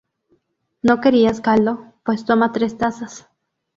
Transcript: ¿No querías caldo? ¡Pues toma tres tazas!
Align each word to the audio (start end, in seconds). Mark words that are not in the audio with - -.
¿No 0.81 0.99
querías 0.99 1.41
caldo? 1.41 1.93
¡Pues 2.03 2.25
toma 2.25 2.51
tres 2.53 2.75
tazas! 2.75 3.29